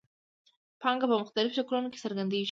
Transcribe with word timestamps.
پانګه 0.81 1.05
په 1.09 1.15
مختلفو 1.21 1.57
شکلونو 1.57 1.91
کې 1.91 1.99
څرګندېږي 2.03 2.39